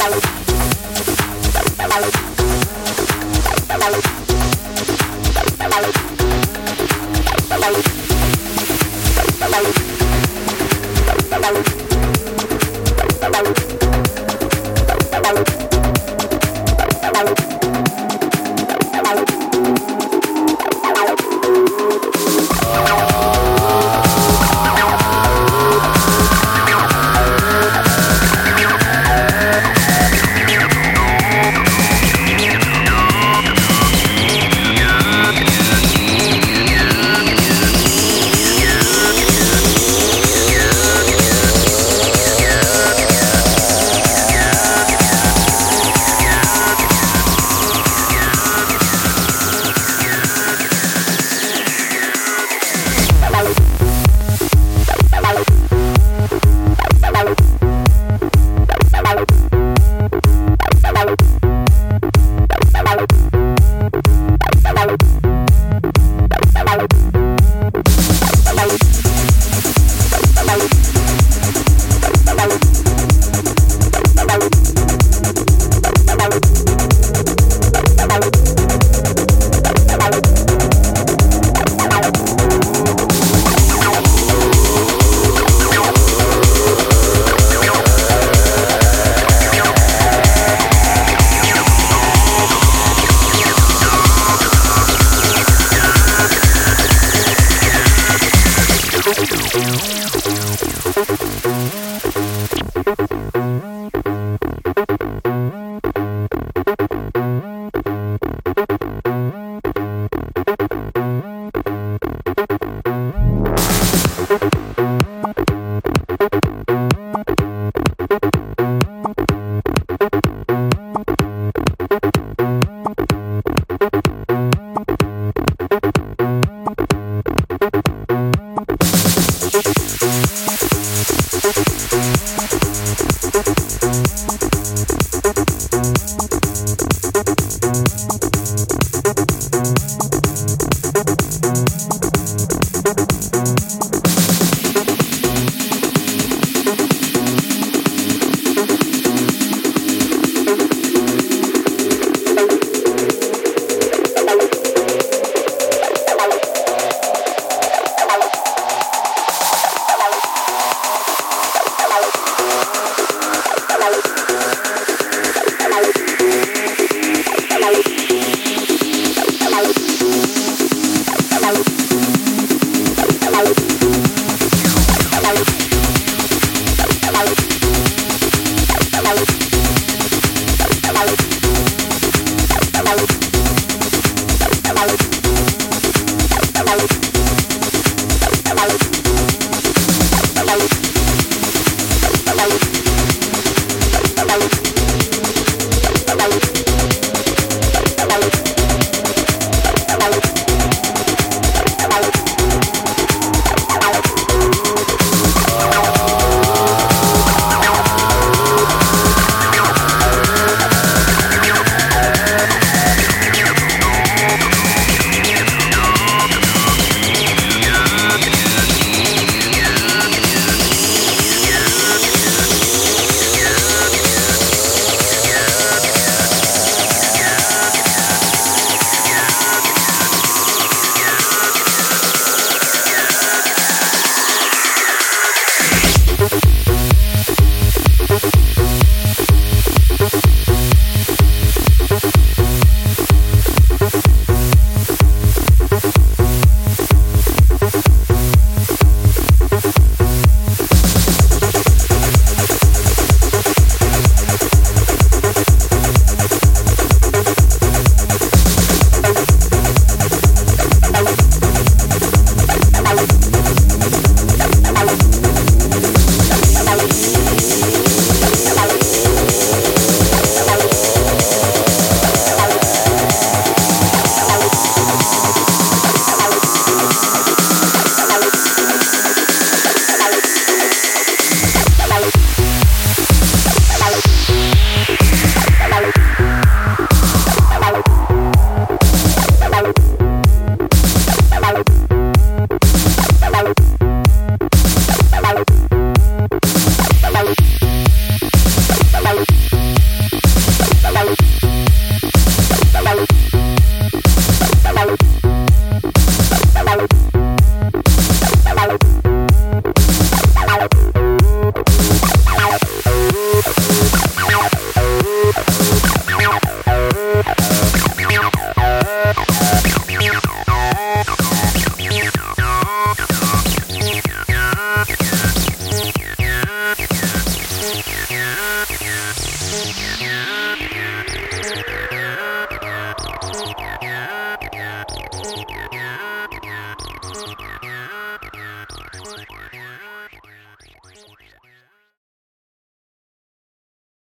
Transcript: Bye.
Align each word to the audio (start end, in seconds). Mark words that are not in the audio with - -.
Bye. 0.00 0.39